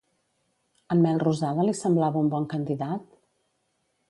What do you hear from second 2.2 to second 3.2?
un bon candidat?